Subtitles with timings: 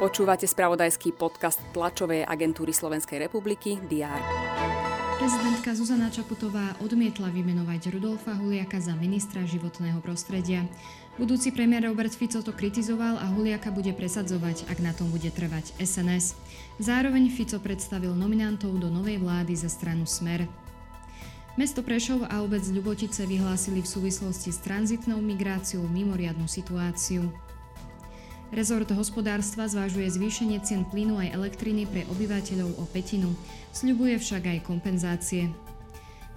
[0.00, 4.16] Počúvate spravodajský podcast tlačovej agentúry Slovenskej republiky DR.
[5.20, 10.64] Prezidentka Zuzana Čaputová odmietla vymenovať Rudolfa Huliaka za ministra životného prostredia.
[11.20, 15.76] Budúci premiér Robert Fico to kritizoval a Huliaka bude presadzovať, ak na tom bude trvať
[15.76, 16.40] SNS.
[16.80, 20.48] Zároveň Fico predstavil nominantov do novej vlády za stranu Smer.
[21.60, 27.28] Mesto Prešov a obec Ľubotice vyhlásili v súvislosti s tranzitnou migráciou mimoriadnu situáciu.
[28.48, 33.36] Rezort hospodárstva zvážuje zvýšenie cien plynu aj elektriny pre obyvateľov o petinu,
[33.76, 35.52] sľubuje však aj kompenzácie.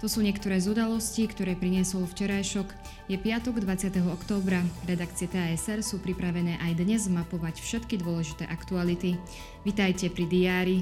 [0.04, 2.68] To sú niektoré z udalostí, ktoré priniesol včerajšok.
[3.08, 3.96] Je piatok 20.
[4.12, 4.60] októbra.
[4.84, 9.16] Redakcie TASR sú pripravené aj dnes mapovať všetky dôležité aktuality.
[9.64, 10.78] Vitajte pri diári.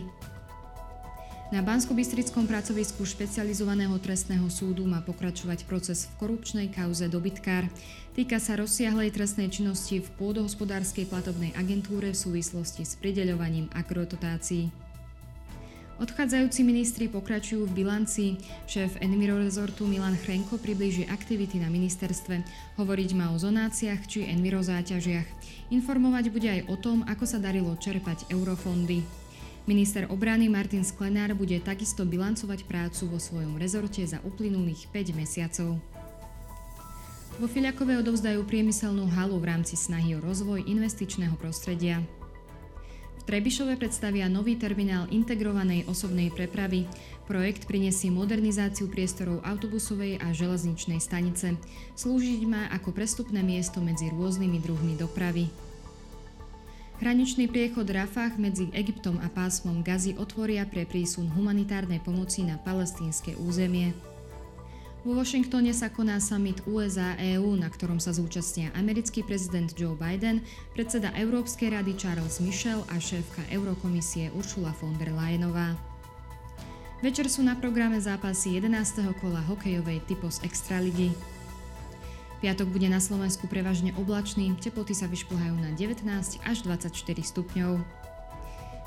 [1.52, 7.68] Na Bansko-Bystrickom pracovisku špecializovaného trestného súdu má pokračovať proces v korupčnej kauze dobytkár.
[8.16, 14.72] Týka sa rozsiahlej trestnej činnosti v pôdohospodárskej platobnej agentúre v súvislosti s prideľovaním akrototácií.
[16.00, 18.30] Odchádzajúci ministri pokračujú v bilancii.
[18.64, 22.40] Šéf Enviro rezortu Milan Chrenko priblíži aktivity na ministerstve.
[22.80, 25.28] Hovoriť má o zonáciách či enviro záťažiach.
[25.68, 29.21] Informovať bude aj o tom, ako sa darilo čerpať eurofondy.
[29.62, 35.78] Minister obrany Martin Sklenár bude takisto bilancovať prácu vo svojom rezorte za uplynulých 5 mesiacov.
[37.38, 42.02] Vo Filiakove odovzdajú priemyselnú halu v rámci snahy o rozvoj investičného prostredia.
[43.22, 46.90] V Trebišove predstavia nový terminál integrovanej osobnej prepravy.
[47.30, 51.54] Projekt prinesie modernizáciu priestorov autobusovej a železničnej stanice.
[51.94, 55.46] Slúžiť má ako prestupné miesto medzi rôznymi druhmi dopravy.
[57.02, 63.34] Hraničný priechod Rafah medzi Egyptom a pásmom Gazy otvoria pre prísun humanitárnej pomoci na palestínske
[63.42, 63.90] územie.
[65.02, 70.46] Vo Washingtone sa koná summit USA-EU, na ktorom sa zúčastnia americký prezident Joe Biden,
[70.78, 75.74] predseda Európskej rady Charles Michel a šéfka Eurokomisie Ursula von der Leyenová.
[77.02, 79.10] Večer sú na programe zápasy 11.
[79.18, 81.10] kola hokejovej typos Extraligy.
[82.42, 86.02] Piatok bude na Slovensku prevažne oblačný, teploty sa vyšplhajú na 19
[86.42, 86.90] až 24
[87.22, 87.78] stupňov.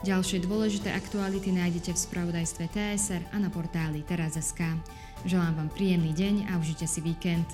[0.04, 4.60] Ďalšie dôležité aktuality nájdete v spravodajstve TSR a na portáli teraz.sk.
[5.24, 7.48] Želám vám príjemný deň a užite si víkend.